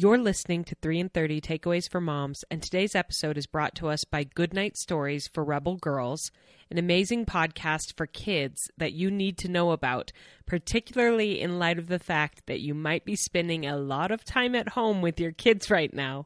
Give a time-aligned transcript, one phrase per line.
[0.00, 3.88] You're listening to 3 in 30 Takeaways for Moms, and today's episode is brought to
[3.88, 6.30] us by Goodnight Stories for Rebel Girls,
[6.70, 10.10] an amazing podcast for kids that you need to know about,
[10.46, 14.54] particularly in light of the fact that you might be spending a lot of time
[14.54, 16.24] at home with your kids right now.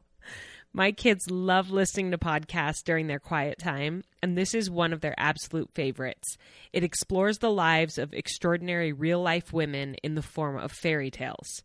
[0.71, 5.01] My kids love listening to podcasts during their quiet time, and this is one of
[5.01, 6.37] their absolute favorites.
[6.71, 11.61] It explores the lives of extraordinary real life women in the form of fairy tales.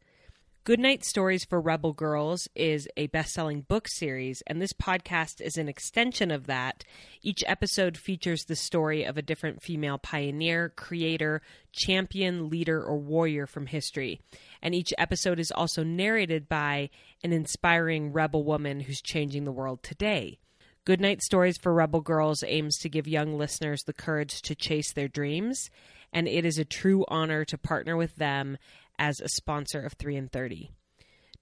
[0.63, 5.57] Goodnight Stories for Rebel Girls is a best selling book series, and this podcast is
[5.57, 6.85] an extension of that.
[7.23, 11.41] Each episode features the story of a different female pioneer, creator,
[11.73, 14.21] champion, leader, or warrior from history.
[14.61, 16.91] And each episode is also narrated by
[17.25, 20.41] an inspiring rebel woman who's changing the world today.
[20.85, 25.09] Goodnight Stories for Rebel Girls aims to give young listeners the courage to chase their
[25.09, 25.71] dreams,
[26.13, 28.59] and it is a true honor to partner with them
[29.01, 30.71] as a sponsor of 3 in 30.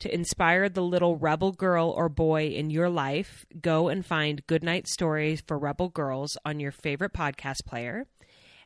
[0.00, 4.86] To inspire the little rebel girl or boy in your life, go and find Goodnight
[4.86, 8.06] Stories for Rebel Girls on your favorite podcast player.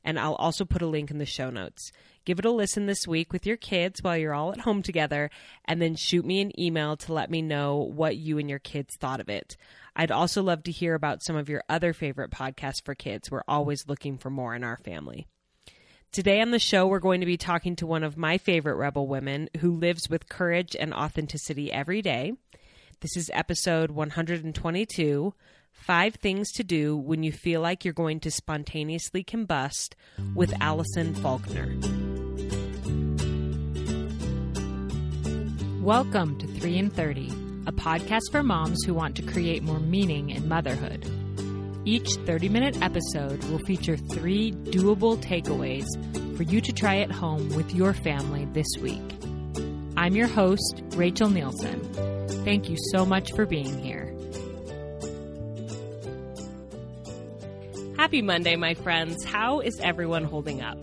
[0.04, 1.90] And I'll also put a link in the show notes.
[2.26, 5.30] Give it a listen this week with your kids while you're all at home together,
[5.64, 8.96] and then shoot me an email to let me know what you and your kids
[8.96, 9.56] thought of it.
[9.96, 13.30] I'd also love to hear about some of your other favorite podcasts for kids.
[13.30, 15.28] We're always looking for more in our family.
[16.12, 19.06] Today on the show, we're going to be talking to one of my favorite rebel
[19.06, 22.34] women who lives with courage and authenticity every day.
[23.00, 25.32] This is episode 122
[25.72, 29.94] Five Things to Do When You Feel Like You're Going to Spontaneously Combust
[30.34, 31.74] with Alison Faulkner.
[35.80, 37.28] Welcome to 3 in 30,
[37.68, 41.10] a podcast for moms who want to create more meaning in motherhood.
[41.84, 45.86] Each 30 minute episode will feature three doable takeaways
[46.36, 49.02] for you to try at home with your family this week.
[49.96, 52.44] I'm your host, Rachel Nielson.
[52.44, 54.11] Thank you so much for being here.
[58.02, 59.22] Happy Monday, my friends.
[59.22, 60.76] How is everyone holding up?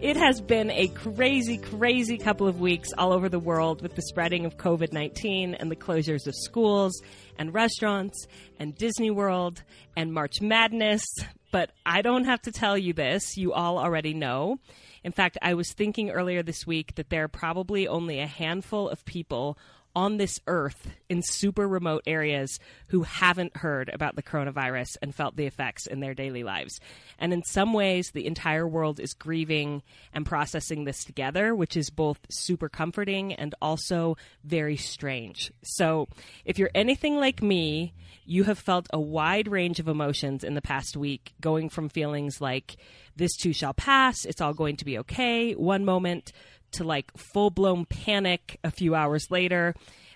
[0.00, 4.00] It has been a crazy, crazy couple of weeks all over the world with the
[4.00, 6.98] spreading of COVID 19 and the closures of schools
[7.38, 8.26] and restaurants
[8.58, 9.62] and Disney World
[9.94, 11.04] and March Madness.
[11.50, 14.56] But I don't have to tell you this, you all already know.
[15.04, 18.88] In fact, I was thinking earlier this week that there are probably only a handful
[18.88, 19.58] of people
[19.94, 22.58] on this earth in super remote areas
[22.88, 26.80] who haven't heard about the coronavirus and felt the effects in their daily lives.
[27.18, 29.82] And in some ways, the entire world is grieving
[30.12, 35.52] and processing this together, which is both super comforting and also very strange.
[35.62, 36.08] So,
[36.44, 40.62] if you're anything like me, you have felt a wide range of emotions in the
[40.62, 42.76] past week, going from feelings like,
[43.16, 46.32] this too shall pass, it's all going to be okay, one moment,
[46.72, 49.74] to like full blown panic a few hours later.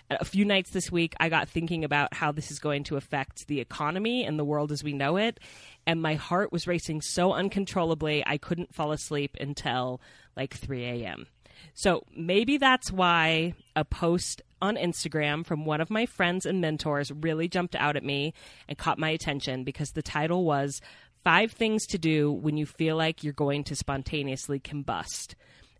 [0.09, 3.47] A few nights this week, I got thinking about how this is going to affect
[3.47, 5.37] the economy and the world as we know it.
[5.85, 9.99] And my heart was racing so uncontrollably, I couldn't fall asleep until
[10.37, 11.27] like 3 a.m.
[11.73, 17.11] So maybe that's why a post on Instagram from one of my friends and mentors
[17.11, 18.33] really jumped out at me
[18.67, 20.81] and caught my attention because the title was
[21.23, 25.35] Five Things to Do When You Feel Like You're Going to Spontaneously Combust.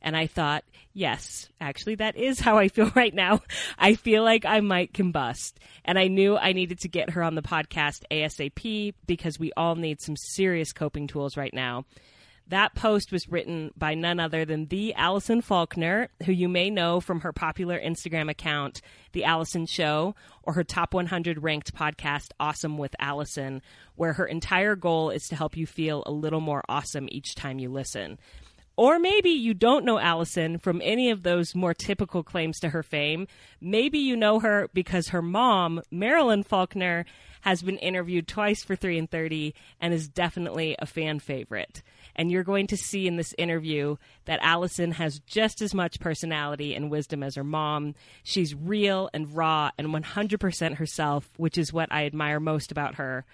[0.07, 0.63] And I thought,
[0.93, 3.41] yes, actually, that is how I feel right now.
[3.77, 5.55] I feel like I might combust.
[5.83, 9.75] And I knew I needed to get her on the podcast ASAP because we all
[9.75, 11.83] need some serious coping tools right now.
[12.47, 17.01] That post was written by none other than the Alison Faulkner, who you may know
[17.01, 18.79] from her popular Instagram account,
[19.11, 23.61] The Alison Show, or her top 100 ranked podcast, Awesome with Alison,
[23.95, 27.59] where her entire goal is to help you feel a little more awesome each time
[27.59, 28.17] you listen.
[28.77, 32.83] Or maybe you don't know Alison from any of those more typical claims to her
[32.83, 33.27] fame.
[33.59, 37.05] Maybe you know her because her mom, Marilyn Faulkner,
[37.41, 41.81] has been interviewed twice for 3 in 30 and is definitely a fan favorite.
[42.15, 43.95] And you're going to see in this interview
[44.25, 47.95] that Alison has just as much personality and wisdom as her mom.
[48.21, 53.25] She's real and raw and 100% herself, which is what I admire most about her.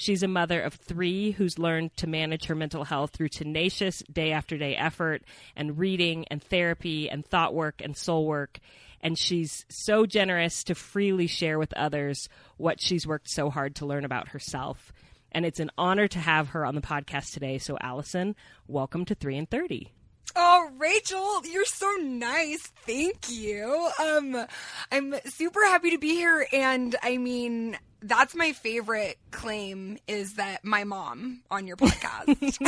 [0.00, 4.32] She's a mother of three who's learned to manage her mental health through tenacious day
[4.32, 5.22] after day effort
[5.54, 8.60] and reading and therapy and thought work and soul work.
[9.02, 13.84] And she's so generous to freely share with others what she's worked so hard to
[13.84, 14.90] learn about herself.
[15.32, 17.58] And it's an honor to have her on the podcast today.
[17.58, 18.36] So, Alison,
[18.66, 19.92] welcome to 3 in 30.
[20.34, 22.72] Oh, Rachel, you're so nice.
[22.86, 23.90] Thank you.
[23.98, 24.46] Um,
[24.90, 26.46] I'm super happy to be here.
[26.54, 32.58] And I mean, that's my favorite claim is that my mom on your podcast.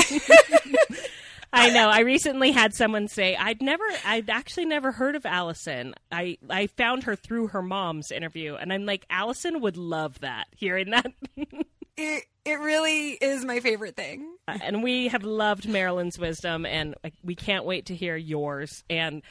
[1.53, 1.89] I know.
[1.91, 5.95] I recently had someone say I'd never, I'd actually never heard of Alison.
[6.11, 10.47] I I found her through her mom's interview, and I'm like, Alison would love that.
[10.57, 11.13] Hearing that.
[11.97, 14.35] it it really is my favorite thing.
[14.49, 18.83] and we have loved Marilyn's wisdom, and we can't wait to hear yours.
[18.89, 19.23] And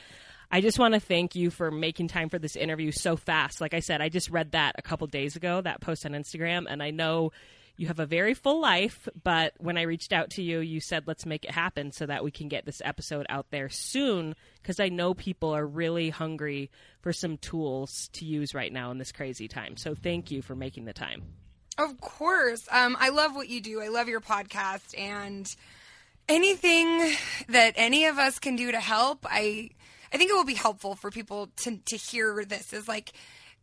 [0.51, 3.61] I just want to thank you for making time for this interview so fast.
[3.61, 6.65] Like I said, I just read that a couple days ago, that post on Instagram,
[6.69, 7.31] and I know
[7.77, 11.07] you have a very full life, but when I reached out to you, you said,
[11.07, 14.79] let's make it happen so that we can get this episode out there soon because
[14.79, 16.69] I know people are really hungry
[16.99, 19.77] for some tools to use right now in this crazy time.
[19.77, 21.23] So thank you for making the time.
[21.77, 22.67] Of course.
[22.69, 23.81] Um, I love what you do.
[23.81, 25.53] I love your podcast and
[26.29, 27.15] anything
[27.49, 29.25] that any of us can do to help.
[29.27, 29.71] I
[30.13, 33.13] I think it will be helpful for people to to hear this is like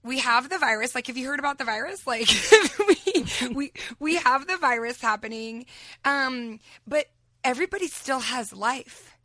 [0.02, 0.94] we have the virus.
[0.94, 2.06] Like, have you heard about the virus?
[2.06, 2.28] Like,
[2.88, 5.66] we, we, we have the virus happening.
[6.04, 7.06] Um, but
[7.44, 9.17] everybody still has life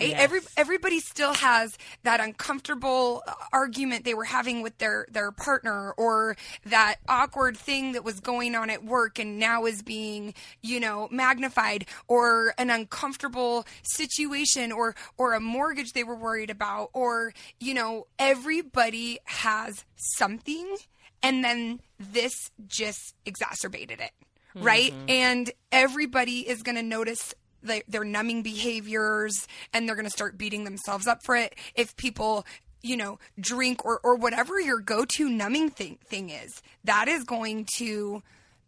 [0.00, 0.10] right?
[0.10, 0.20] Yes.
[0.20, 6.36] Every everybody still has that uncomfortable argument they were having with their their partner or
[6.66, 11.08] that awkward thing that was going on at work and now is being, you know,
[11.10, 17.74] magnified or an uncomfortable situation or or a mortgage they were worried about or, you
[17.74, 20.76] know, everybody has something
[21.22, 24.10] and then this just exacerbated it
[24.56, 24.92] right?
[24.92, 25.10] Mm-hmm.
[25.10, 27.34] And everybody is going to notice
[27.64, 31.54] they, their numbing behaviors and they're going to start beating themselves up for it.
[31.74, 32.46] If people
[32.84, 37.24] you know, drink or, or whatever your go to numbing thing, thing is, that is
[37.24, 38.22] going to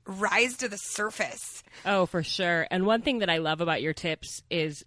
[0.07, 1.63] rise to the surface.
[1.85, 2.67] Oh, for sure.
[2.71, 4.83] And one thing that I love about your tips is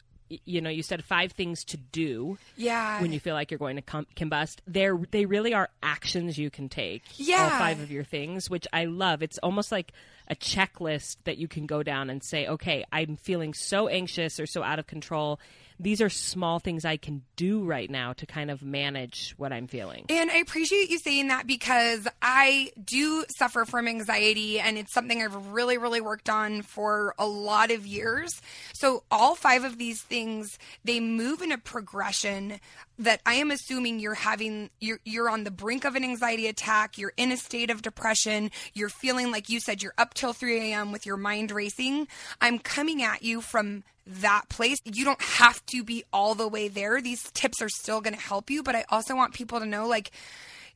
[0.46, 2.38] you know, you said five things to do.
[2.56, 3.02] Yeah.
[3.02, 6.50] When you feel like you're going to com- combust, they they really are actions you
[6.50, 7.04] can take.
[7.16, 7.44] Yeah.
[7.44, 9.24] All five of your things, which I love.
[9.24, 9.92] It's almost like
[10.30, 14.46] a checklist that you can go down and say, okay, I'm feeling so anxious or
[14.46, 15.40] so out of control
[15.80, 19.68] these are small things I can do right now to kind of manage what I'm
[19.68, 20.06] feeling.
[20.10, 25.22] And I appreciate you saying that because I do suffer from anxiety and it's something
[25.22, 28.42] I've really, really worked on for a lot of years.
[28.74, 32.60] So all five of these things, they move in a progression
[33.00, 36.98] that I am assuming you're having you're you're on the brink of an anxiety attack,
[36.98, 40.72] you're in a state of depression, you're feeling like you said you're up till 3
[40.72, 40.92] a.m.
[40.92, 42.07] with your mind racing.
[42.42, 44.78] I'm coming at you from that place.
[44.84, 47.01] You don't have to be all the way there.
[47.01, 49.88] These tips are still going to help you, but I also want people to know
[49.88, 50.12] like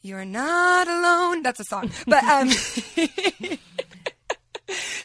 [0.01, 1.43] you're not alone.
[1.43, 1.91] That's a song.
[2.07, 2.49] But um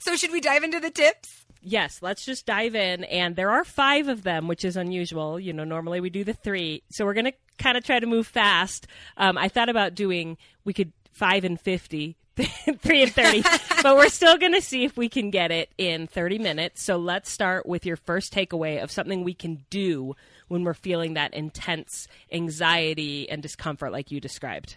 [0.01, 1.38] So should we dive into the tips?
[1.61, 5.41] Yes, let's just dive in and there are 5 of them, which is unusual.
[5.41, 6.83] You know, normally we do the 3.
[6.91, 8.87] So we're going to kind of try to move fast.
[9.17, 12.17] Um, I thought about doing we could 5 and 50
[12.79, 13.43] three and 30,
[13.83, 16.83] but we're still going to see if we can get it in 30 minutes.
[16.83, 20.15] So let's start with your first takeaway of something we can do
[20.47, 24.77] when we're feeling that intense anxiety and discomfort like you described.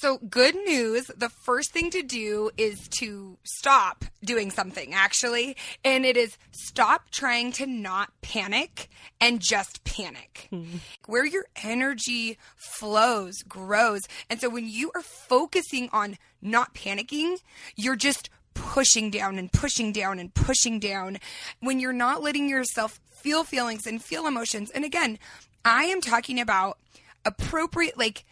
[0.00, 1.10] So, good news.
[1.14, 5.58] The first thing to do is to stop doing something, actually.
[5.84, 8.88] And it is stop trying to not panic
[9.20, 10.48] and just panic.
[10.50, 10.78] Mm-hmm.
[11.04, 14.00] Where your energy flows, grows.
[14.30, 17.36] And so, when you are focusing on not panicking,
[17.76, 21.18] you're just pushing down and pushing down and pushing down.
[21.60, 24.70] When you're not letting yourself feel feelings and feel emotions.
[24.70, 25.18] And again,
[25.62, 26.78] I am talking about
[27.26, 28.24] appropriate, like,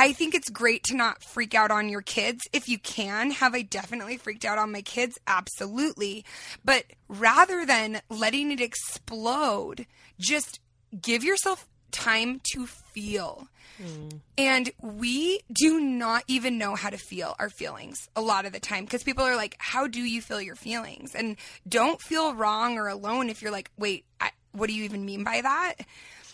[0.00, 3.32] I think it's great to not freak out on your kids if you can.
[3.32, 5.18] Have I definitely freaked out on my kids?
[5.26, 6.24] Absolutely.
[6.64, 9.84] But rather than letting it explode,
[10.18, 10.58] just
[10.98, 13.48] give yourself time to feel.
[13.78, 14.20] Mm.
[14.38, 18.60] And we do not even know how to feel our feelings a lot of the
[18.60, 21.14] time because people are like, How do you feel your feelings?
[21.14, 21.36] And
[21.68, 25.24] don't feel wrong or alone if you're like, Wait, I, what do you even mean
[25.24, 25.74] by that?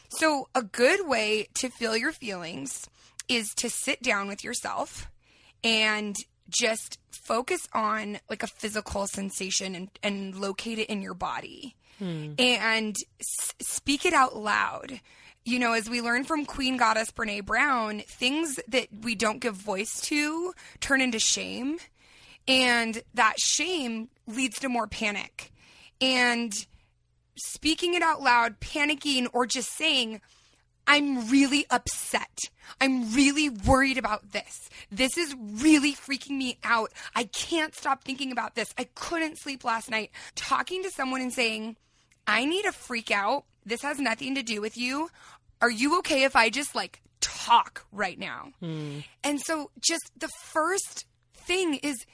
[0.08, 2.88] So, a good way to feel your feelings
[3.28, 5.08] is to sit down with yourself
[5.64, 6.16] and
[6.48, 12.32] just focus on like a physical sensation and, and locate it in your body hmm.
[12.38, 15.00] and s- speak it out loud.
[15.44, 19.54] You know, as we learn from Queen Goddess Brene Brown, things that we don't give
[19.54, 21.78] voice to turn into shame.
[22.48, 25.52] And that shame leads to more panic.
[26.00, 26.52] And
[27.36, 30.20] speaking it out loud, panicking, or just saying,
[30.86, 32.38] I'm really upset.
[32.80, 34.68] I'm really worried about this.
[34.90, 36.92] This is really freaking me out.
[37.14, 38.72] I can't stop thinking about this.
[38.78, 40.10] I couldn't sleep last night.
[40.34, 41.76] Talking to someone and saying,
[42.26, 43.44] I need to freak out.
[43.64, 45.10] This has nothing to do with you.
[45.60, 48.52] Are you okay if I just like talk right now?
[48.60, 49.00] Hmm.
[49.24, 52.04] And so, just the first thing is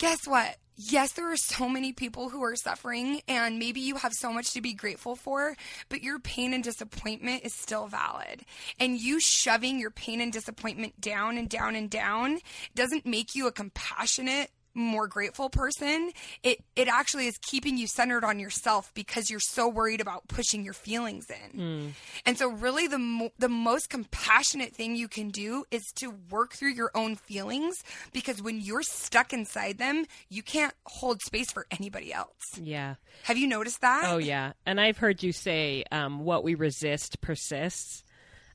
[0.00, 0.56] guess what?
[0.76, 4.54] Yes, there are so many people who are suffering, and maybe you have so much
[4.54, 5.54] to be grateful for,
[5.90, 8.46] but your pain and disappointment is still valid.
[8.78, 12.38] And you shoving your pain and disappointment down and down and down
[12.74, 16.12] doesn't make you a compassionate more grateful person
[16.42, 20.64] it it actually is keeping you centered on yourself because you're so worried about pushing
[20.64, 21.90] your feelings in mm.
[22.24, 26.52] and so really the mo- the most compassionate thing you can do is to work
[26.52, 31.66] through your own feelings because when you're stuck inside them you can't hold space for
[31.70, 36.20] anybody else yeah have you noticed that oh yeah and i've heard you say um,
[36.20, 38.04] what we resist persists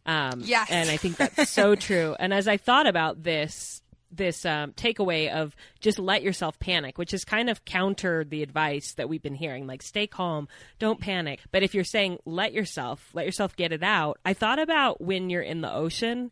[0.05, 0.69] um, yes.
[0.69, 2.15] and I think that's so true.
[2.19, 3.81] And as I thought about this,
[4.17, 8.93] this um, takeaway of just let yourself panic, which is kind of counter the advice
[8.93, 10.47] that we've been hearing, like stay calm,
[10.79, 11.41] don't panic.
[11.51, 15.29] But if you're saying let yourself, let yourself get it out, I thought about when
[15.29, 16.31] you're in the ocean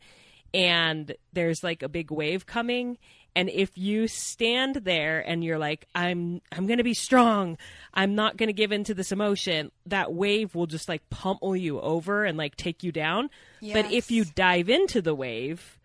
[0.53, 2.97] and there's like a big wave coming
[3.35, 7.57] and if you stand there and you're like i'm i'm going to be strong
[7.93, 11.55] i'm not going to give in to this emotion that wave will just like pummel
[11.55, 13.29] you over and like take you down
[13.61, 13.73] yes.
[13.73, 15.79] but if you dive into the wave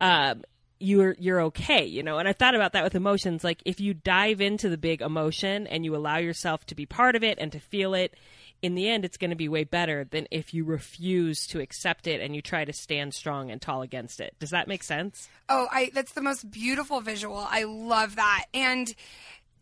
[0.00, 0.42] um,
[0.80, 2.18] you're you're okay, you know.
[2.18, 3.44] And I thought about that with emotions.
[3.44, 7.16] Like if you dive into the big emotion and you allow yourself to be part
[7.16, 8.14] of it and to feel it,
[8.62, 12.06] in the end, it's going to be way better than if you refuse to accept
[12.06, 14.34] it and you try to stand strong and tall against it.
[14.40, 15.28] Does that make sense?
[15.48, 17.46] Oh, I that's the most beautiful visual.
[17.48, 18.46] I love that.
[18.52, 18.94] And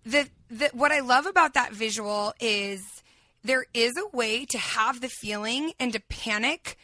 [0.05, 3.03] the, the what I love about that visual is
[3.45, 6.79] there is a way to have the feeling and to panic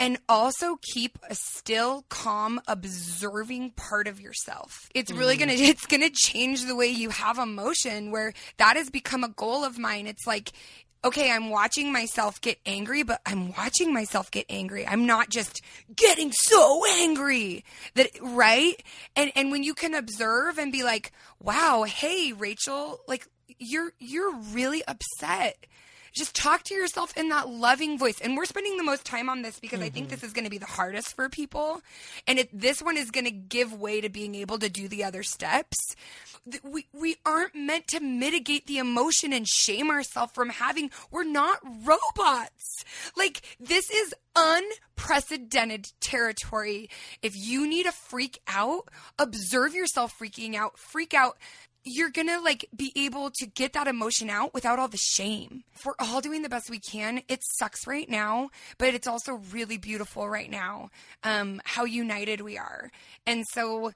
[0.00, 4.88] and also keep a still calm observing part of yourself.
[4.94, 5.68] It's really gonna mm.
[5.68, 9.78] it's gonna change the way you have emotion where that has become a goal of
[9.78, 10.06] mine.
[10.06, 10.52] It's like
[11.04, 14.86] okay i'm watching myself get angry but i'm watching myself get angry.
[14.86, 15.60] I'm not just
[15.94, 18.82] getting so angry that right?
[19.14, 23.26] And and when you can observe and be like wow hey rachel like
[23.58, 25.66] you're you're really upset
[26.14, 28.20] just talk to yourself in that loving voice.
[28.20, 29.86] And we're spending the most time on this because mm-hmm.
[29.86, 30.14] I think mm-hmm.
[30.14, 31.82] this is going to be the hardest for people.
[32.26, 35.04] And it, this one is going to give way to being able to do the
[35.04, 35.96] other steps.
[36.62, 41.58] We, we aren't meant to mitigate the emotion and shame ourselves from having, we're not
[41.84, 42.84] robots.
[43.16, 46.90] Like, this is unprecedented territory.
[47.22, 51.38] If you need to freak out, observe yourself freaking out, freak out
[51.84, 55.64] you're gonna like be able to get that emotion out without all the shame.
[55.74, 59.34] If we're all doing the best we can, it sucks right now, but it's also
[59.52, 60.88] really beautiful right now.
[61.22, 62.90] Um, how united we are.
[63.26, 63.92] And so,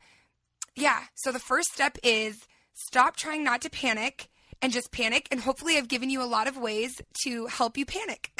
[0.77, 4.29] yeah, so the first step is stop trying not to panic
[4.61, 5.29] and just panic.
[5.31, 8.31] And hopefully, I've given you a lot of ways to help you panic.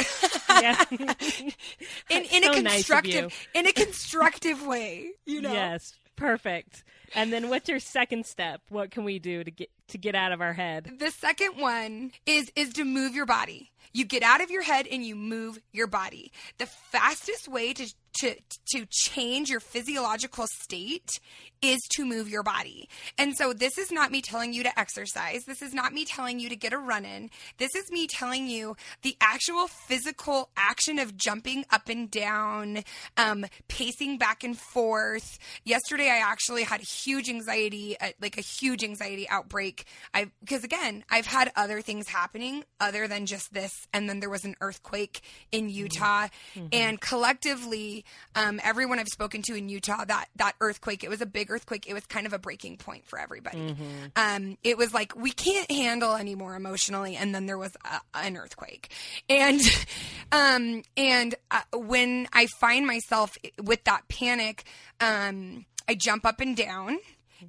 [0.51, 0.85] yeah.
[0.91, 5.13] in in so a constructive nice in a constructive way.
[5.25, 5.53] You know.
[5.53, 5.95] Yes.
[6.17, 6.85] Perfect.
[7.15, 8.61] And then what's your second step?
[8.69, 10.91] What can we do to get to get out of our head?
[10.99, 13.71] The second one is is to move your body.
[13.93, 16.31] You get out of your head and you move your body.
[16.59, 18.35] The fastest way to to
[18.75, 21.21] to change your physiological state
[21.61, 22.89] is to move your body.
[23.17, 25.45] And so this is not me telling you to exercise.
[25.45, 27.31] This is not me telling you to get a run in.
[27.59, 32.85] This is me telling you the actual physical action of jumping up and down,
[33.17, 35.39] um, pacing back and forth.
[35.65, 39.85] Yesterday, I actually had huge anxiety, uh, like a huge anxiety outbreak.
[40.15, 44.31] I because again, I've had other things happening other than just this, and then there
[44.31, 45.21] was an earthquake
[45.53, 45.77] in mm-hmm.
[45.77, 46.67] Utah, mm-hmm.
[46.73, 51.27] and collectively um, everyone I've spoken to in Utah, that that earthquake, it was a
[51.27, 51.87] big earthquake.
[51.89, 53.59] It was kind of a breaking point for everybody.
[53.59, 53.85] Mm-hmm.
[54.17, 58.37] Um, it was like we can't handle anymore emotionally, and then there was a, an
[58.37, 58.93] earthquake,
[59.29, 59.61] and
[60.33, 64.65] um, and uh, when I find myself with that panic,
[65.01, 66.99] um, I jump up and down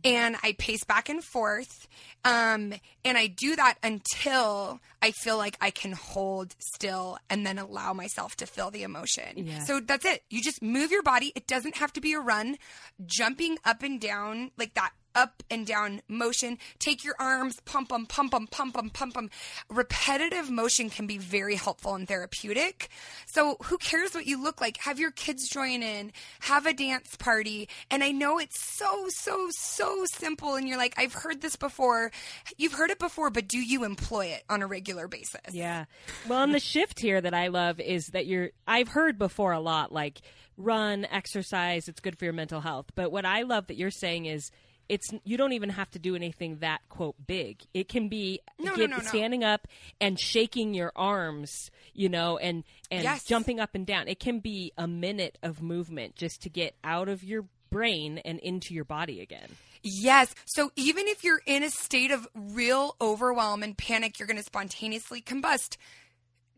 [0.04, 1.88] and I pace back and forth.
[2.24, 2.74] Um,
[3.06, 7.94] and I do that until I feel like I can hold still and then allow
[7.94, 9.46] myself to feel the emotion.
[9.48, 9.64] Yeah.
[9.64, 10.24] So that's it.
[10.30, 11.32] You just move your body.
[11.36, 12.58] It doesn't have to be a run.
[13.06, 16.58] Jumping up and down like that up and down motion.
[16.80, 19.30] Take your arms, pump them, pump them, pump them, pump them.
[19.70, 22.88] Repetitive motion can be very helpful and therapeutic.
[23.26, 24.78] So who cares what you look like?
[24.78, 27.68] Have your kids join in, have a dance party.
[27.92, 30.56] And I know it's so, so, so simple.
[30.56, 32.12] And you're like, I've heard this before.
[32.58, 35.42] You've heard it before, but do you employ it on a regular basis?
[35.52, 35.86] Yeah.
[36.30, 39.60] Well, and the shift here that I love is that you're, I've heard before a
[39.60, 40.22] lot, like,
[40.56, 42.88] run, exercise, it's good for your mental health.
[42.96, 44.52] But what I love that you're saying is,
[44.90, 47.62] it's you don't even have to do anything that quote big.
[47.74, 49.68] It can be no, get, no, no, standing up
[50.02, 53.24] and shaking your arms, you know, and and yes.
[53.24, 54.08] jumping up and down.
[54.08, 58.40] It can be a minute of movement just to get out of your brain and
[58.40, 59.50] into your body again.
[59.84, 60.34] Yes.
[60.46, 64.44] So even if you're in a state of real overwhelm and panic, you're going to
[64.44, 65.78] spontaneously combust.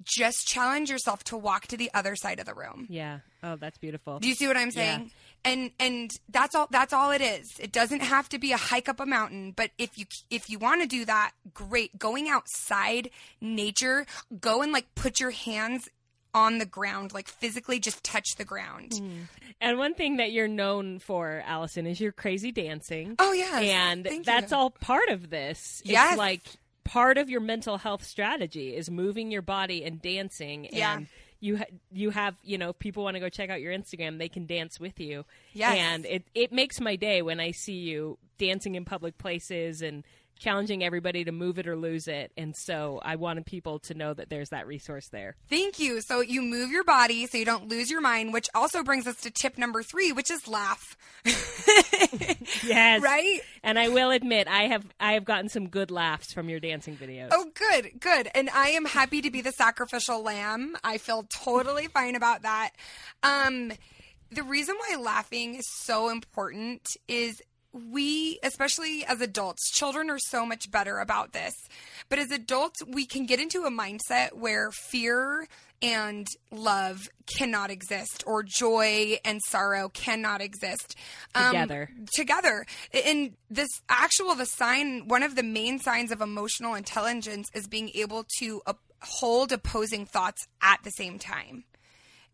[0.03, 2.87] Just challenge yourself to walk to the other side of the room.
[2.89, 3.19] Yeah.
[3.43, 4.17] Oh, that's beautiful.
[4.17, 5.11] Do you see what I'm saying?
[5.43, 7.59] And and that's all that's all it is.
[7.59, 10.59] It doesn't have to be a hike up a mountain, but if you if you
[10.59, 11.97] want to do that, great.
[11.97, 14.05] Going outside, nature,
[14.39, 15.89] go and like put your hands
[16.33, 18.91] on the ground, like physically just touch the ground.
[18.91, 19.27] Mm.
[19.59, 23.15] And one thing that you're known for, Alison, is your crazy dancing.
[23.19, 24.57] Oh yeah and Thank that's you.
[24.57, 25.81] all part of this.
[25.83, 26.11] Yes.
[26.11, 26.41] It's like
[26.83, 30.67] part of your mental health strategy is moving your body and dancing.
[30.71, 30.97] Yeah.
[30.97, 31.07] And
[31.41, 34.17] you ha- you have you know if people want to go check out your Instagram,
[34.17, 35.25] they can dance with you.
[35.53, 35.77] Yes.
[35.77, 40.03] And it it makes my day when I see you dancing in public places and
[40.41, 42.31] challenging everybody to move it or lose it.
[42.35, 45.35] And so I wanted people to know that there's that resource there.
[45.49, 46.01] Thank you.
[46.01, 49.17] So you move your body so you don't lose your mind, which also brings us
[49.21, 50.97] to tip number three, which is laugh.
[52.63, 53.01] Yes.
[53.01, 53.39] Right?
[53.63, 56.95] And I will admit I have I have gotten some good laughs from your dancing
[56.95, 57.29] videos.
[57.31, 58.29] Oh, good, good.
[58.33, 60.75] And I am happy to be the sacrificial lamb.
[60.83, 62.71] I feel totally fine about that.
[63.23, 63.71] Um,
[64.31, 67.41] the reason why laughing is so important is
[67.73, 71.53] we, especially as adults, children are so much better about this.
[72.09, 75.47] But as adults, we can get into a mindset where fear
[75.81, 80.95] and love cannot exist, or joy and sorrow cannot exist
[81.33, 81.89] Um, Together.
[82.13, 82.65] together.
[83.05, 87.89] And this actual the sign, one of the main signs of emotional intelligence is being
[87.95, 88.61] able to
[89.01, 91.63] hold opposing thoughts at the same time.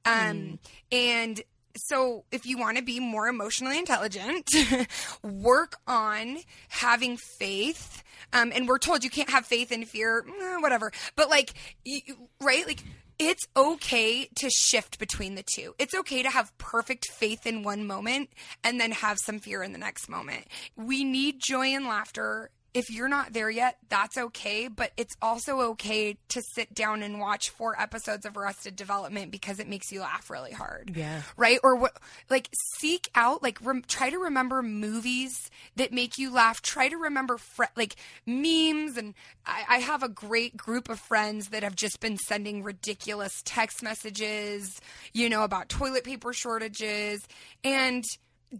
[0.03, 0.59] Um,
[0.91, 1.41] and
[1.77, 4.49] so if you want to be more emotionally intelligent,
[5.23, 6.37] work on
[6.69, 8.03] having faith.
[8.33, 10.91] Um, and we're told you can't have faith and fear, eh, whatever.
[11.15, 11.53] But like,
[11.85, 12.01] you,
[12.41, 12.65] right?
[12.67, 12.83] Like,
[13.19, 15.73] it's okay to shift between the two.
[15.79, 18.29] It's okay to have perfect faith in one moment
[18.63, 20.45] and then have some fear in the next moment.
[20.75, 24.67] We need joy and laughter if you're not there yet, that's okay.
[24.67, 29.59] But it's also okay to sit down and watch four episodes of Arrested Development because
[29.59, 30.93] it makes you laugh really hard.
[30.95, 31.21] Yeah.
[31.35, 31.59] Right?
[31.63, 31.97] Or what?
[32.29, 36.61] Like seek out, like rem- try to remember movies that make you laugh.
[36.61, 37.95] Try to remember fre- like
[38.25, 38.97] memes.
[38.97, 39.13] And
[39.45, 43.81] I-, I have a great group of friends that have just been sending ridiculous text
[43.81, 44.79] messages,
[45.13, 47.27] you know, about toilet paper shortages
[47.63, 48.03] and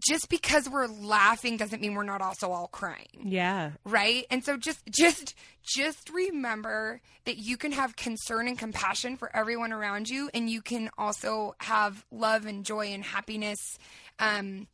[0.06, 3.70] just because we're laughing doesn't mean we're not also all crying Yeah.
[3.84, 9.34] right and so just just just remember that you can have concern and compassion for
[9.34, 13.78] everyone around you and you can also have love and joy and happiness
[14.18, 14.66] um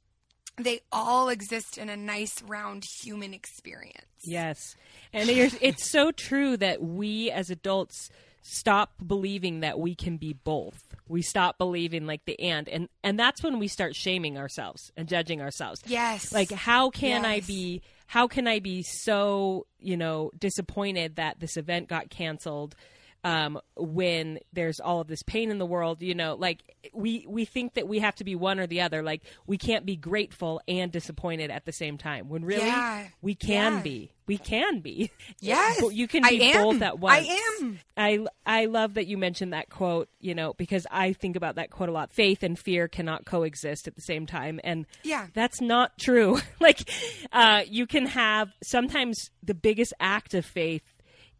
[0.56, 4.74] they all exist in a nice round human experience Yes.
[5.12, 8.08] And it's, it's so true that we as adults
[8.46, 10.94] stop believing that we can be both.
[11.08, 15.08] We stop believing like the and and and that's when we start shaming ourselves and
[15.08, 15.82] judging ourselves.
[15.86, 21.40] yes Like how can I be how can I be so, you know, disappointed that
[21.40, 22.76] this event got canceled?
[23.24, 26.58] Um, when there's all of this pain in the world, you know, like
[26.92, 29.02] we we think that we have to be one or the other.
[29.02, 32.28] Like we can't be grateful and disappointed at the same time.
[32.28, 33.06] When really Yeah.
[33.22, 33.80] we can Yeah.
[33.82, 34.10] be.
[34.26, 35.10] We can be.
[35.40, 35.82] Yes.
[35.92, 37.26] You can be both at once.
[37.28, 37.78] I am.
[37.96, 41.70] I I love that you mentioned that quote, you know, because I think about that
[41.70, 42.12] quote a lot.
[42.12, 44.60] Faith and fear cannot coexist at the same time.
[44.64, 45.26] And Yeah.
[45.34, 46.38] that's not true.
[46.60, 46.88] like
[47.32, 50.82] uh you can have sometimes the biggest act of faith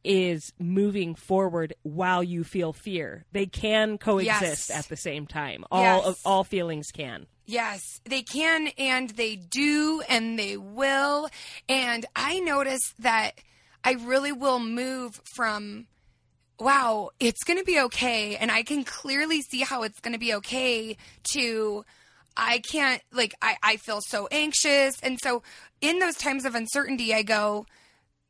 [0.05, 3.25] is moving forward while you feel fear.
[3.33, 4.71] They can coexist Yes.
[4.71, 5.65] at the same time.
[5.71, 6.07] All Yes.
[6.07, 7.27] of all feelings can.
[7.47, 11.29] Yes, they can and they do and they will.
[11.69, 13.33] And I notice that
[13.83, 15.87] I really will move from,
[16.59, 18.37] wow, it's going to be okay.
[18.37, 20.97] And I can clearly see how it's going to be okay
[21.33, 21.85] to,
[22.37, 24.99] I can't, like, I, I feel so anxious.
[25.03, 25.43] And so
[25.83, 27.67] in those times of uncertainty, I go,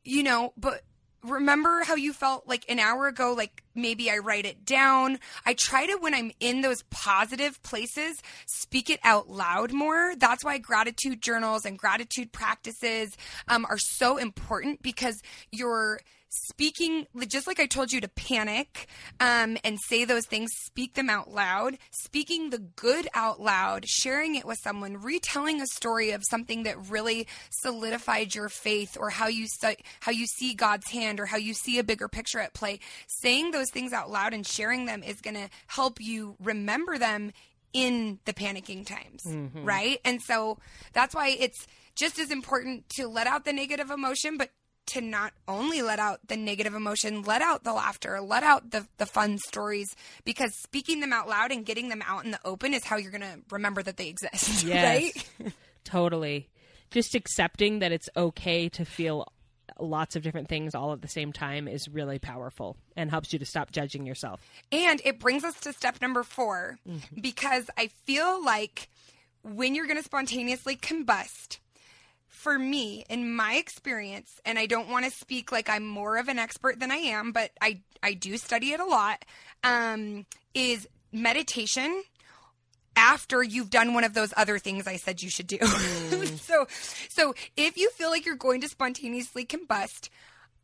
[0.03, 0.81] you know, but
[1.25, 5.19] remember how you felt like an hour ago like maybe i write it down.
[5.45, 10.15] I try to when i'm in those positive places speak it out loud more.
[10.17, 15.99] That's why gratitude journals and gratitude practices um, are so important because you're
[16.43, 18.87] speaking just like i told you to panic
[19.19, 21.77] um, and say those things speak them out loud.
[21.91, 26.89] Speaking the good out loud sharing it with someone retelling a story of something that
[26.89, 31.37] really solidified your faith or how you see, how you see god's hand or how
[31.37, 32.79] you see a bigger picture at play.
[33.07, 37.31] Saying those things out loud and sharing them is going to help you remember them
[37.73, 39.21] in the panicking times
[39.65, 39.99] right?
[40.05, 40.57] And so
[40.93, 44.49] that's why it's just as important to let out the negative emotion but
[44.87, 48.87] to not only let out the negative emotion, let out the laughter, let out the,
[48.97, 52.73] the fun stories, because speaking them out loud and getting them out in the open
[52.73, 54.63] is how you're going to remember that they exist.
[54.75, 55.13] Yes.
[55.39, 55.53] Right?
[55.83, 56.49] totally.
[56.91, 59.27] just accepting that it's okay to feel
[59.79, 63.39] lots of different things all at the same time is really powerful and helps you
[63.39, 64.41] to stop judging yourself.
[64.71, 67.21] And it brings us to step number 4 mm-hmm.
[67.21, 68.89] because I feel like
[69.43, 71.59] when you're going to spontaneously combust,
[72.35, 76.27] for me, in my experience, and I don't want to speak like I'm more of
[76.27, 79.23] an expert than I am, but I, I do study it a lot,
[79.63, 82.03] um, is meditation
[82.95, 85.57] after you've done one of those other things I said you should do.
[86.37, 86.67] so
[87.09, 90.09] so if you feel like you're going to spontaneously combust,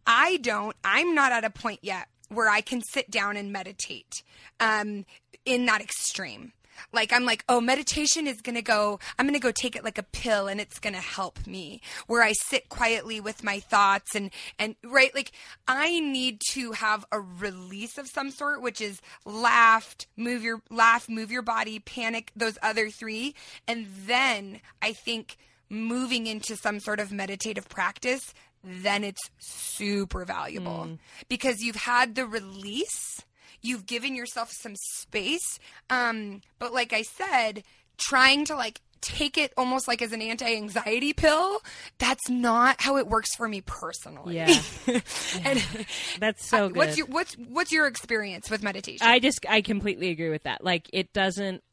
[0.06, 4.24] I don't I'm not at a point yet where I can sit down and meditate
[4.60, 5.06] um
[5.46, 6.54] in that extreme.
[6.94, 9.00] Like I'm like, oh, meditation is gonna go.
[9.18, 11.82] I'm gonna go take it like a pill, and it's gonna help me.
[12.08, 15.32] Where I sit quietly with my thoughts, and and right, like
[15.68, 21.08] I need to have a release of some sort, which is laughed, move your laugh,
[21.10, 23.36] move your body, panic, those other three,
[23.68, 25.38] and then I think
[25.70, 31.00] moving into some sort of meditative practice, then it's super valuable mm.
[31.30, 33.24] because you've had the release
[33.62, 37.64] you've given yourself some space um but like i said
[37.98, 41.60] trying to like take it almost like as an anti-anxiety pill
[41.98, 44.62] that's not how it works for me personally Yeah.
[45.44, 45.66] and
[46.20, 46.78] That's so good.
[46.78, 50.64] what's your what's what's your experience with meditation I just I completely agree with that.
[50.64, 51.64] Like it doesn't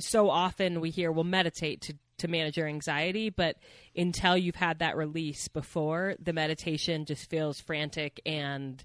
[0.00, 3.56] so often we hear well meditate to to manage your anxiety, but
[3.94, 8.82] until you've had that release before, the meditation just feels frantic and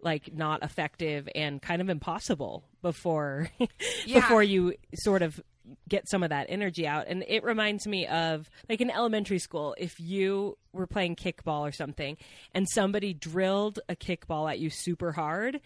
[0.00, 3.50] like not effective and kind of impossible before
[4.06, 4.20] Yeah.
[4.20, 5.40] before you sort of
[5.88, 7.06] get some of that energy out.
[7.08, 11.72] And it reminds me of like in elementary school if you were playing kickball or
[11.72, 12.16] something
[12.54, 15.60] and somebody drilled a kickball at you super hard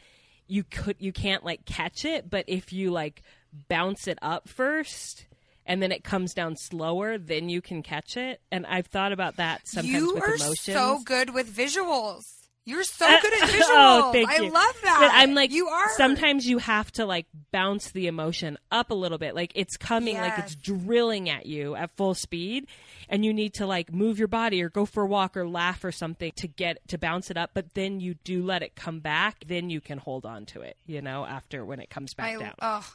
[0.48, 3.22] you could you can't like catch it but if you like
[3.68, 5.26] bounce it up first
[5.66, 8.40] and then it comes down slower then you can catch it.
[8.50, 10.60] And i've thought about that sometimes you with are emotions.
[10.64, 12.22] so good with visuals
[12.64, 14.50] you're so Uh, good at visuals oh, thank i you.
[14.52, 18.58] love that But I'm like, you are Sometimes you have to like bounce the emotion
[18.70, 19.34] up a little bit.
[19.34, 22.66] Like it's coming, like it's drilling at you at full speed,
[23.08, 25.82] and you need to like move your body or go for a walk or laugh
[25.84, 27.50] or something to get to bounce it up.
[27.52, 29.44] But then you do let it come back.
[29.46, 30.76] Then you can hold on to it.
[30.86, 32.54] You know, after when it comes back I, down.
[32.62, 32.88] Oh,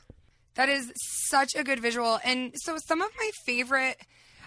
[0.55, 0.91] that is
[1.29, 2.19] such a good visual.
[2.23, 3.97] And so, some of my favorite,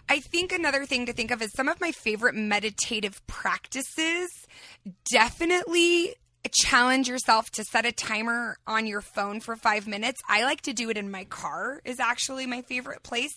[0.09, 4.29] I think another thing to think of is some of my favorite meditative practices
[5.11, 6.15] definitely
[6.49, 10.21] challenge yourself to set a timer on your phone for five minutes.
[10.29, 13.35] I like to do it in my car is actually my favorite place.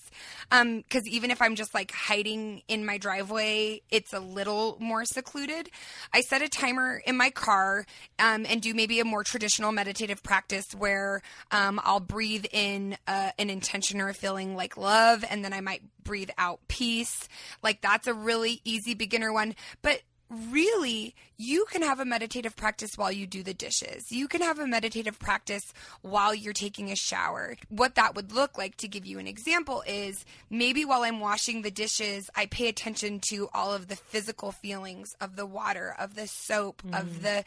[0.51, 5.05] Um, cause even if I'm just like hiding in my driveway, it's a little more
[5.05, 5.69] secluded.
[6.13, 7.85] I set a timer in my car,
[8.19, 13.31] um, and do maybe a more traditional meditative practice where, um, I'll breathe in, uh,
[13.37, 17.27] an intention or a feeling like love, and then I might breathe out peace.
[17.61, 19.55] Like that's a really easy beginner one.
[19.81, 24.11] But really you can have a meditative practice while you do the dishes.
[24.11, 27.55] You can have a meditative practice while you're taking a shower.
[27.69, 31.61] What that would look like to give you an example is maybe while i'm washing
[31.61, 36.15] the dishes i pay attention to all of the physical feelings of the water of
[36.15, 37.21] the soap of mm.
[37.21, 37.43] the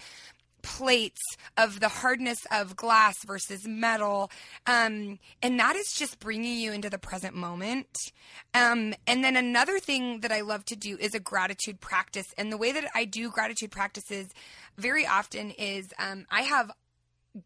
[0.66, 1.20] plates
[1.56, 4.32] of the hardness of glass versus metal
[4.66, 7.86] um, and that is just bringing you into the present moment
[8.52, 12.50] um, and then another thing that i love to do is a gratitude practice and
[12.50, 14.28] the way that i do gratitude practices
[14.76, 16.72] very often is um, i have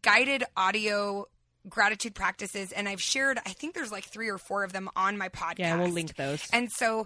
[0.01, 1.27] guided audio
[1.69, 5.15] gratitude practices and i've shared i think there's like three or four of them on
[5.15, 6.43] my podcast yeah, we'll link those.
[6.51, 7.05] and so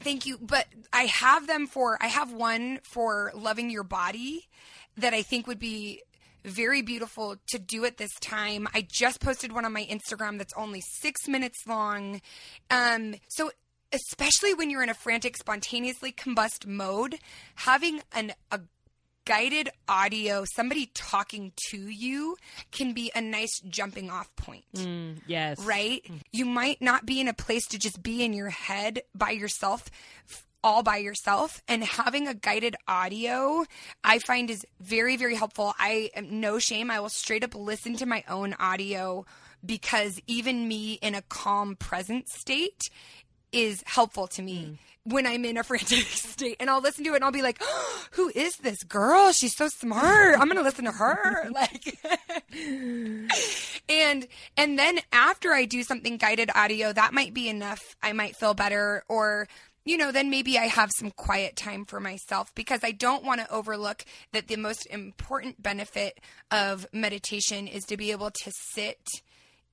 [0.00, 4.48] thank you but i have them for i have one for loving your body
[4.96, 6.02] that i think would be
[6.44, 10.54] very beautiful to do at this time i just posted one on my instagram that's
[10.56, 12.20] only six minutes long
[12.70, 13.50] um so
[13.92, 17.16] especially when you're in a frantic spontaneously combust mode
[17.56, 18.60] having an a
[19.24, 22.36] guided audio somebody talking to you
[22.70, 25.58] can be a nice jumping off point Mm, yes.
[25.64, 26.00] right?
[26.32, 29.90] You might not be in a place to just be in your head by yourself,
[30.30, 31.62] f- all by yourself.
[31.68, 33.64] And having a guided audio,
[34.02, 35.72] I find is very, very helpful.
[35.78, 36.90] I am no shame.
[36.90, 39.24] I will straight up listen to my own audio
[39.64, 42.90] because even me in a calm, present state
[43.52, 44.64] is helpful to me.
[44.64, 44.74] Hmm.
[45.14, 47.62] When I'm in a frantic state, and I'll listen to it, and I'll be like,
[48.12, 49.30] "Who is this girl?
[49.30, 50.36] She's so smart.
[50.36, 51.96] I'm gonna listen to her." Like,
[53.88, 54.26] and
[54.56, 57.94] and then after I do something guided audio, that might be enough.
[58.02, 59.46] I might feel better or
[59.86, 63.40] you know, then maybe I have some quiet time for myself because I don't want
[63.40, 66.20] to overlook that the most important benefit
[66.50, 68.98] of meditation is to be able to sit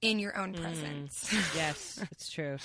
[0.01, 0.61] in your own mm.
[0.61, 1.33] presence.
[1.55, 2.57] Yes, it's true.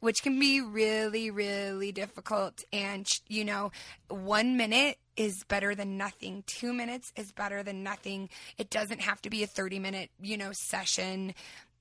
[0.00, 2.62] which can be really, really difficult.
[2.72, 3.72] And, you know,
[4.08, 6.44] one minute is better than nothing.
[6.46, 8.28] Two minutes is better than nothing.
[8.58, 11.34] It doesn't have to be a 30 minute, you know, session.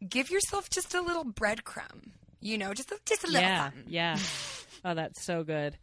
[0.07, 3.83] Give yourself just a little breadcrumb, you know, just a, just a little Yeah, something.
[3.87, 4.17] yeah.
[4.83, 5.77] Oh, that's so good.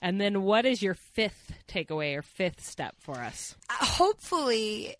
[0.00, 3.56] And then what is your fifth takeaway or fifth step for us?
[3.70, 4.96] Uh, hopefully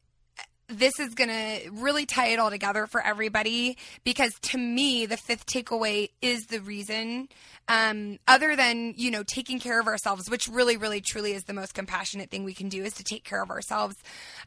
[0.69, 5.17] this is going to really tie it all together for everybody because to me the
[5.17, 7.29] fifth takeaway is the reason
[7.69, 11.53] um, other than you know taking care of ourselves which really really truly is the
[11.53, 13.97] most compassionate thing we can do is to take care of ourselves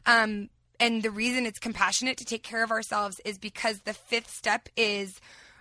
[0.06, 0.48] um,
[0.80, 4.68] and the reason it's compassionate to take care of ourselves is because the fifth step
[4.76, 5.20] is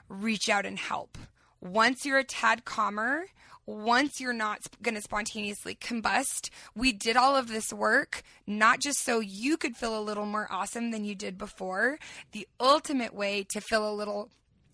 [0.09, 1.17] reach out and help
[1.61, 3.25] once you're a tad calmer
[3.67, 9.03] once you're not going to spontaneously combust, we did all of this work not just
[9.03, 11.99] so you could feel a little more awesome than you did before.
[12.31, 14.29] The ultimate way to feel a little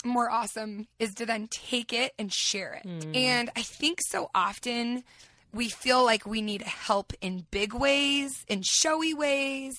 [0.05, 2.85] more awesome is to then take it and share it.
[3.15, 5.03] And I think so often
[5.51, 9.73] we feel like we need help in big ways, in showy ways,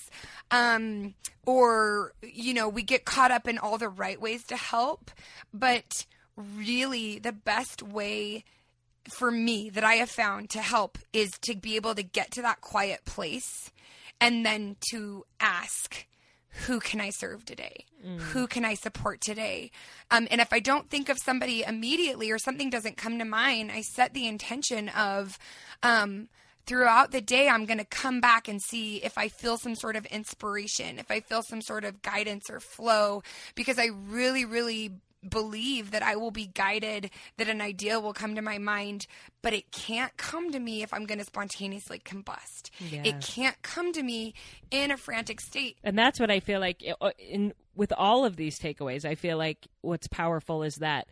[0.51, 1.13] um,
[1.45, 5.11] or, you know, we get caught up in all the right ways to help.
[5.53, 6.05] But
[6.37, 8.43] really, the best way
[9.09, 12.41] for me that I have found to help is to be able to get to
[12.41, 13.71] that quiet place
[14.19, 16.05] and then to ask,
[16.65, 17.85] who can I serve today?
[18.17, 19.71] Who can I support today?
[20.09, 23.71] Um, and if I don't think of somebody immediately or something doesn't come to mind,
[23.71, 25.37] I set the intention of,
[25.83, 26.29] um,
[26.65, 29.95] throughout the day, I'm going to come back and see if I feel some sort
[29.95, 33.21] of inspiration, if I feel some sort of guidance or flow,
[33.53, 34.93] because I really, really
[35.29, 39.07] believe that I will be guided, that an idea will come to my mind,
[39.41, 42.69] but it can't come to me if I'm going to spontaneously combust.
[42.79, 44.33] It can't come to me
[44.71, 45.77] in a frantic state.
[45.83, 49.05] And that's what I feel like uh, in with all of these takeaways.
[49.05, 51.07] I feel like what's powerful is that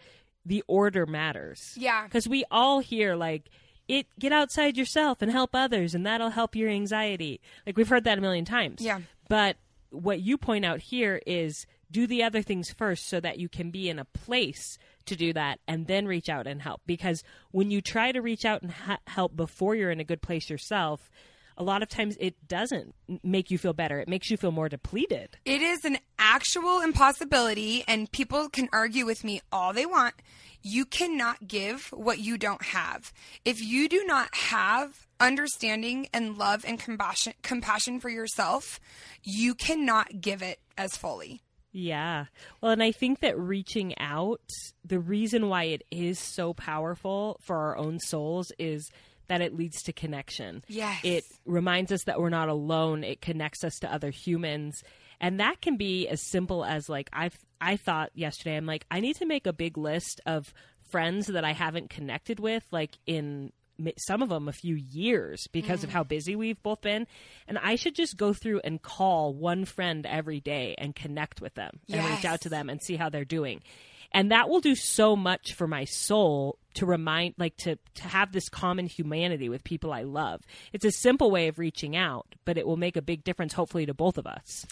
[0.45, 1.73] the order matters.
[1.77, 2.03] Yeah.
[2.05, 3.49] Because we all hear like
[3.87, 7.41] it get outside yourself and help others and that'll help your anxiety.
[7.65, 8.81] Like we've heard that a million times.
[8.81, 9.01] Yeah.
[9.29, 9.57] But
[9.89, 13.71] what you point out here is do the other things first so that you can
[13.71, 17.71] be in a place to do that and then reach out and help because when
[17.71, 21.09] you try to reach out and ha- help before you're in a good place yourself
[21.55, 24.67] a lot of times it doesn't make you feel better it makes you feel more
[24.69, 30.15] depleted It is an actual impossibility, and people can argue with me all they want.
[30.63, 33.13] You cannot give what you don't have.
[33.45, 38.79] If you do not have understanding and love and compassion, compassion for yourself,
[39.21, 41.42] you cannot give it as fully.
[41.73, 42.25] Yeah.
[42.61, 44.41] Well, and I think that reaching out,
[44.85, 48.89] the reason why it is so powerful for our own souls is
[49.27, 50.63] that it leads to connection.
[50.67, 50.99] Yes.
[51.03, 53.03] It reminds us that we're not alone.
[53.03, 54.83] It connects us to other humans.
[55.19, 58.99] And that can be as simple as like I've I thought yesterday I'm like I
[58.99, 60.53] need to make a big list of
[60.91, 63.51] friends that I haven't connected with like in
[63.97, 65.93] some of them a few years because of mm.
[65.93, 67.07] how busy we've both been.
[67.47, 71.55] And i should just go through and call one friend every day and connect with
[71.55, 73.61] them and reach out to them and see how they're doing.
[74.15, 78.31] And that will do so much for my soul to remind like to to have
[78.31, 80.41] this common humanity with people i love.
[80.71, 83.85] It's a simple way of reaching out but it will make a big difference hopefully
[83.85, 84.65] to both of us.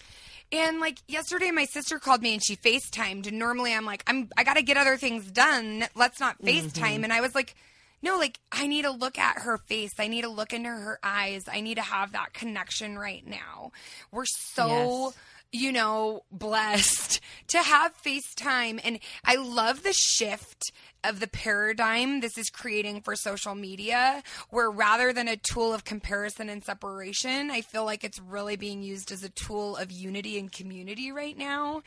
[0.52, 3.28] And like yesterday, my sister called me and she FaceTimed.
[3.28, 5.86] And normally I'm like, I'm, I got to get other things done.
[5.96, 6.68] Let's not mm-hmm.
[6.68, 7.04] FaceTime.
[7.04, 7.56] And I was like,
[8.02, 9.94] no, like I need to look at her face.
[10.00, 11.46] I need to look into her eyes.
[11.52, 13.72] I need to have that connection right now.
[14.12, 14.68] We're so.
[14.68, 15.18] Yes.
[15.52, 18.80] You know, blessed to have FaceTime.
[18.84, 20.72] And I love the shift
[21.04, 25.84] of the paradigm this is creating for social media, where rather than a tool of
[25.84, 30.38] comparison and separation, I feel like it's really being used as a tool of unity
[30.38, 31.82] and community right now.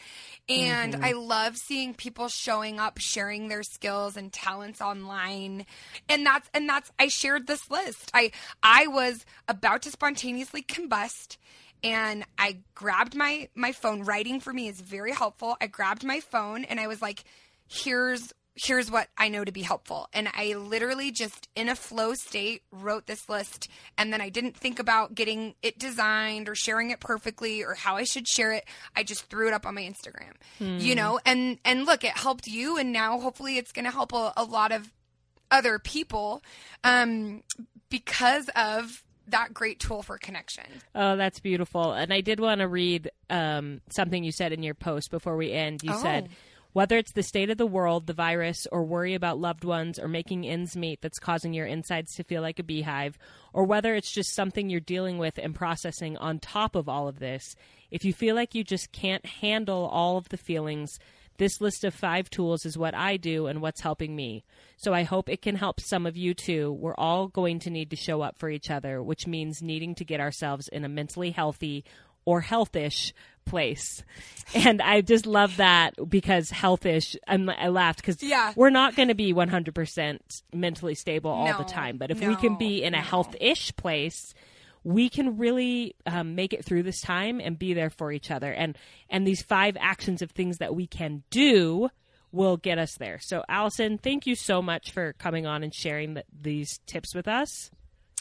[0.49, 1.05] And mm-hmm.
[1.05, 5.67] I love seeing people showing up, sharing their skills and talents online.
[6.09, 8.11] And that's and that's I shared this list.
[8.15, 11.37] I I was about to spontaneously combust
[11.85, 14.03] and I grabbed my my phone.
[14.03, 15.57] Writing for me is very helpful.
[15.61, 17.23] I grabbed my phone and I was like,
[17.69, 22.15] "Here's here's what I know to be helpful." And I literally just in a flow
[22.15, 23.69] state wrote this list,
[23.99, 27.97] and then I didn't think about getting it designed or sharing it perfectly or how
[27.97, 28.65] I should share it.
[28.97, 30.33] I just threw it up on my Instagram,
[30.81, 31.21] you know.
[31.27, 34.45] And and look, it helped you, and now hopefully it's going to help a, a
[34.45, 34.91] lot of
[35.51, 36.43] other people
[36.83, 37.43] um,
[37.91, 40.65] because of that great tool for connection.
[40.95, 41.93] Oh, that's beautiful.
[41.93, 45.53] And I did want to read um, something you said in your post before we
[45.53, 45.83] end.
[45.83, 46.03] You Oh.
[46.03, 46.29] said,
[46.73, 50.09] whether it's the state of the world, the virus, or worry about loved ones or
[50.09, 53.17] making ends meet that's causing your insides to feel like a beehive,
[53.53, 57.21] or whether it's just something you're dealing with and processing on top of all of
[57.21, 57.55] this,
[57.93, 60.99] if you feel like you just can't handle all of the feelings,
[61.37, 64.45] This list of five tools is what I do and what's helping me.
[64.77, 66.73] So I hope it can help some of you too.
[66.73, 70.05] We're all going to need to show up for each other, which means needing to
[70.05, 71.85] get ourselves in a mentally healthy
[72.25, 73.13] or healthish
[73.45, 74.03] place.
[74.55, 78.53] And I just love that because healthish, I'm, I laughed because Yeah.
[78.55, 80.19] we're not going to be 100%
[80.53, 81.97] mentally stable all the time.
[81.97, 83.03] But if we can be in a no.
[83.03, 84.33] health-ish place,
[84.85, 88.53] we can really um, make it through this time and be there for each other.
[88.53, 88.79] And
[89.11, 91.89] and these five actions of things that we can do
[92.31, 93.19] will get us there.
[93.21, 97.29] So, Alison, thank you so much for coming on and sharing the, these tips with
[97.29, 97.71] us.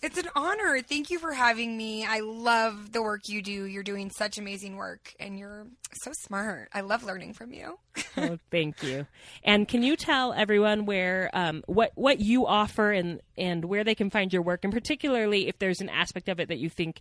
[0.03, 0.81] It's an honor.
[0.81, 2.05] Thank you for having me.
[2.05, 3.63] I love the work you do.
[3.63, 6.67] You're doing such amazing work and you're so smart.
[6.73, 7.79] I love learning from you.
[8.17, 9.07] oh, thank you.
[9.45, 13.95] And can you tell everyone where um, what what you offer and and where they
[13.95, 16.99] can find your work, and particularly if there's an aspect of it that you think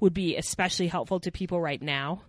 [0.00, 2.22] would be especially helpful to people right now?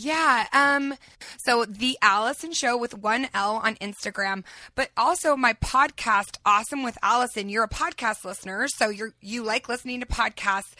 [0.00, 0.46] Yeah.
[0.52, 0.94] Um,
[1.38, 4.44] so the Alison show with one L on Instagram,
[4.76, 7.48] but also my podcast, Awesome with Alison.
[7.48, 10.74] You're a podcast listener, so you're, you like listening to podcasts.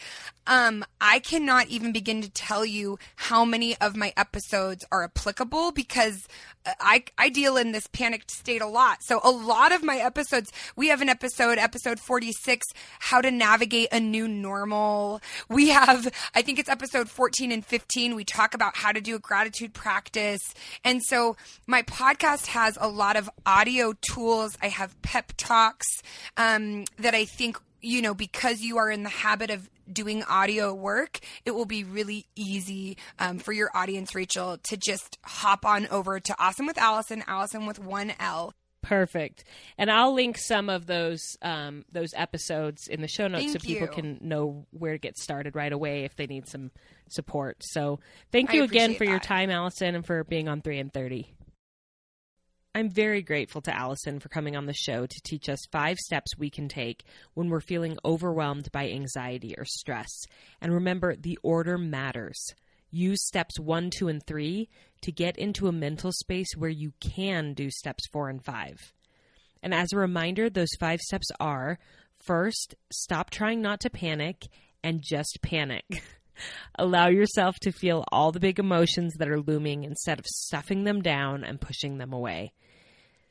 [0.47, 5.73] Um, I cannot even begin to tell you how many of my episodes are applicable
[5.73, 6.25] because
[6.79, 9.03] I, I deal in this panicked state a lot.
[9.03, 12.67] So a lot of my episodes, we have an episode, episode 46,
[12.99, 15.21] how to navigate a new normal.
[15.49, 18.15] We have, I think it's episode 14 and 15.
[18.15, 20.53] We talk about how to do a gratitude practice.
[20.83, 21.35] And so
[21.67, 24.57] my podcast has a lot of audio tools.
[24.61, 25.87] I have pep talks,
[26.37, 30.73] um, that I think, you know, because you are in the habit of doing audio
[30.73, 35.87] work, it will be really easy um, for your audience, Rachel, to just hop on
[35.87, 38.53] over to Awesome with Alison, Alison with one L.
[38.81, 39.43] Perfect.
[39.77, 43.63] And I'll link some of those um, those episodes in the show notes so Thank
[43.63, 43.93] people you.
[43.93, 46.71] can know where to get started right away if they need some
[47.09, 47.57] support.
[47.61, 47.99] So
[48.31, 51.33] thank I you again for your time, Alison, and for being on three in thirty.
[52.75, 56.37] I'm very grateful to Alison for coming on the show to teach us five steps
[56.37, 60.09] we can take when we're feeling overwhelmed by anxiety or stress.
[60.61, 62.53] And remember, the order matters.
[62.91, 64.69] Use steps one, two, and three
[65.01, 68.93] to get into a mental space where you can do steps four and five.
[69.61, 71.79] And as a reminder, those five steps are
[72.25, 74.47] first, stop trying not to panic
[74.83, 75.85] and just panic.
[76.75, 81.01] Allow yourself to feel all the big emotions that are looming instead of stuffing them
[81.01, 82.53] down and pushing them away.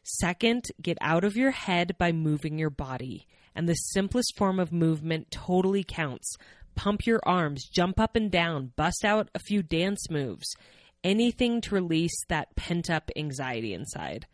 [0.02, 3.26] Second, get out of your head by moving your body.
[3.54, 6.36] And the simplest form of movement totally counts.
[6.78, 10.54] Pump your arms, jump up and down, bust out a few dance moves.
[11.02, 14.28] Anything to release that pent up anxiety inside.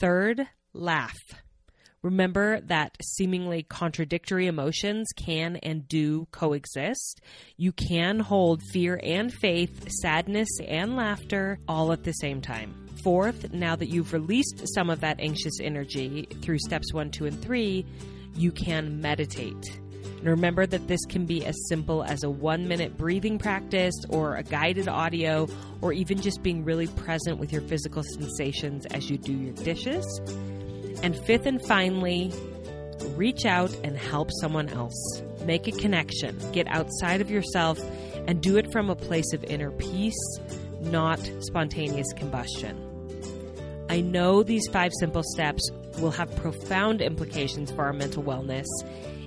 [0.00, 1.18] Third, laugh.
[2.00, 7.20] Remember that seemingly contradictory emotions can and do coexist.
[7.58, 12.88] You can hold fear and faith, sadness and laughter all at the same time.
[13.02, 17.42] Fourth, now that you've released some of that anxious energy through steps one, two, and
[17.42, 17.84] three,
[18.34, 19.83] you can meditate.
[20.24, 24.42] Remember that this can be as simple as a one minute breathing practice or a
[24.42, 25.46] guided audio
[25.82, 30.04] or even just being really present with your physical sensations as you do your dishes.
[31.02, 32.32] And fifth and finally,
[33.16, 35.22] reach out and help someone else.
[35.44, 36.38] Make a connection.
[36.52, 37.78] Get outside of yourself
[38.26, 40.38] and do it from a place of inner peace,
[40.80, 42.80] not spontaneous combustion.
[43.90, 48.64] I know these five simple steps will have profound implications for our mental wellness.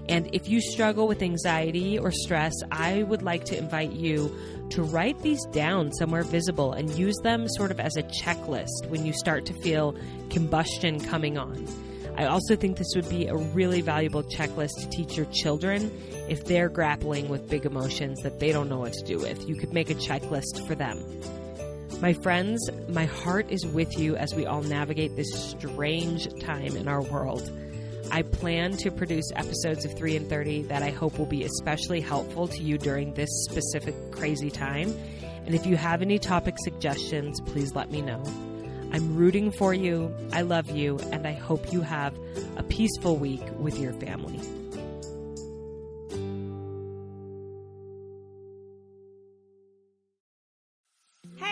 [0.10, 4.34] And if you struggle with anxiety or stress, I would like to invite you
[4.70, 9.06] to write these down somewhere visible and use them sort of as a checklist when
[9.06, 9.96] you start to feel
[10.30, 11.68] combustion coming on.
[12.18, 15.92] I also think this would be a really valuable checklist to teach your children
[16.28, 19.48] if they're grappling with big emotions that they don't know what to do with.
[19.48, 20.98] You could make a checklist for them.
[22.02, 26.88] My friends, my heart is with you as we all navigate this strange time in
[26.88, 27.52] our world.
[28.12, 32.02] I plan to produce episodes of 3 in 30 that I hope will be especially
[32.02, 34.96] helpful to you during this specific crazy time.
[35.46, 38.24] And if you have any topic suggestions, please let me know.
[38.92, 42.18] I'm rooting for you, I love you, and I hope you have
[42.56, 44.40] a peaceful week with your family.